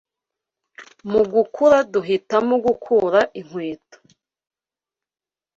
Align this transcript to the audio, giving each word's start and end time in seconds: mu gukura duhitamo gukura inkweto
mu 1.11 1.21
gukura 1.33 1.77
duhitamo 1.93 2.55
gukura 2.65 3.19
inkweto 3.39 3.97